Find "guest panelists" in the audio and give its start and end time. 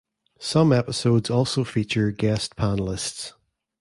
2.09-3.33